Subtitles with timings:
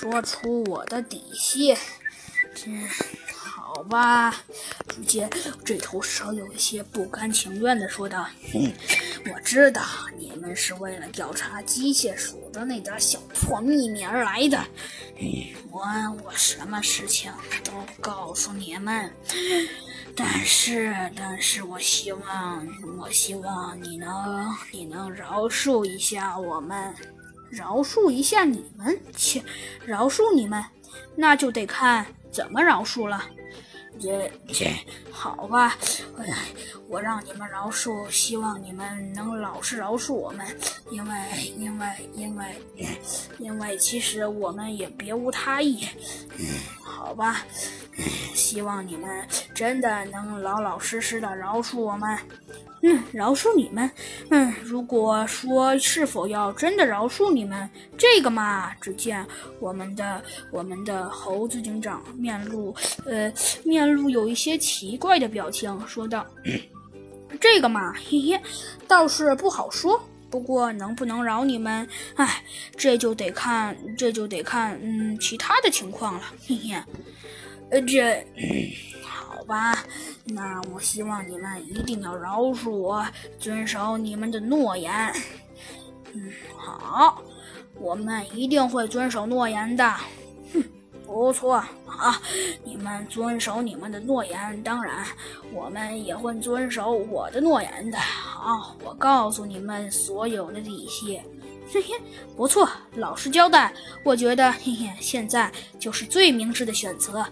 [0.00, 1.76] 说出我的底细。
[2.54, 2.70] 这
[3.34, 4.34] 好吧？
[4.88, 5.28] 只见
[5.62, 8.72] 这头蛇有一些不甘情愿地说道：“嗯，
[9.30, 9.82] 我知道
[10.16, 14.58] 你们是为了调查机械鼠的那点小破秘密而来的。
[15.70, 15.82] 我
[16.24, 17.30] 我什么事情
[17.62, 17.70] 都
[18.00, 19.12] 告诉你们。
[20.16, 22.66] 但是，但是我希望，
[22.98, 26.94] 我希望你能，你能饶恕一下我们，
[27.50, 29.42] 饶恕一下你们，切，
[29.84, 30.64] 饶恕你们，
[31.16, 33.24] 那就得看。”怎么饶恕了？
[34.00, 34.72] 这这
[35.10, 35.76] 好吧，
[36.88, 40.46] 我让你们饶恕，希望你们能老实饶恕我们，
[40.92, 42.54] 因为因为因为
[43.40, 45.88] 因为其实我们也别无他意。
[46.84, 47.44] 好吧，
[48.50, 52.18] 希望你们真的能老老实实的饶恕我们。
[52.82, 53.88] 嗯，饶恕你们。
[54.30, 59.24] 嗯，如果说是否要真的饶恕你们，这个嘛，只见
[59.60, 62.74] 我们的我们的猴子警长面露
[63.06, 63.32] 呃
[63.64, 66.26] 面露有一些奇怪的表情，说道
[67.38, 68.40] ：“这个嘛，嘿嘿，
[68.88, 70.02] 倒是不好说。
[70.30, 72.42] 不过能不能饶你们，哎，
[72.76, 76.22] 这就得看这就得看嗯其他的情况了。
[76.46, 76.82] 嘿嘿，
[77.70, 78.24] 呃这。”
[79.02, 79.84] 好吧，
[80.26, 83.04] 那我希望你们一定要饶恕我，
[83.38, 84.92] 遵守你们的诺言。
[86.12, 87.20] 嗯，好，
[87.74, 89.90] 我们一定会遵守诺言的。
[90.52, 90.62] 哼，
[91.06, 92.14] 不错，好，
[92.64, 95.04] 你们遵守你们的诺言，当然，
[95.52, 97.98] 我们也会遵守我的诺言的。
[98.40, 101.20] 好，我告诉你们所有的底细。
[101.72, 101.94] 嘿嘿，
[102.36, 107.24] 不错，老实交代，我觉得嘿嘿，现在就是最明智的选择。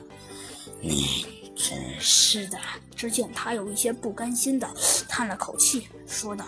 [0.81, 1.39] 你。
[1.61, 2.59] 真是的，
[2.95, 4.69] 只见他有一些不甘心的
[5.09, 6.45] 叹了口气，说道：“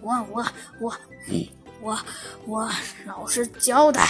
[0.00, 0.46] 我我
[0.80, 0.96] 我，我
[1.80, 1.98] 我
[2.46, 2.70] 我
[3.04, 4.08] 老实交代。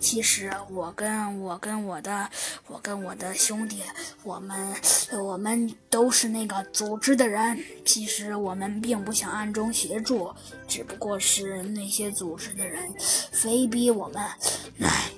[0.00, 2.28] 其实我跟我跟我的
[2.66, 3.82] 我跟我的兄弟，
[4.22, 4.74] 我们
[5.22, 7.58] 我们都是那个组织的人。
[7.84, 10.32] 其实我们并不想暗中协助，
[10.66, 12.82] 只不过是那些组织的人
[13.32, 14.22] 非逼我们。”
[14.82, 15.10] 唉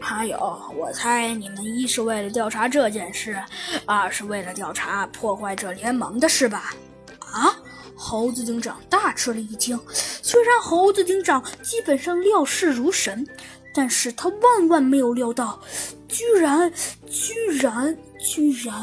[0.00, 0.38] 还有，
[0.76, 3.42] 我猜你们一是为了调查这件事，
[3.84, 6.72] 二是为了调查破坏者联盟的事吧？
[7.18, 7.54] 啊！
[7.98, 9.78] 猴子警长大吃了一惊。
[9.92, 13.26] 虽然猴子警长基本上料事如神，
[13.74, 15.60] 但是他万万没有料到，
[16.06, 16.72] 居然，
[17.10, 18.74] 居然，居然。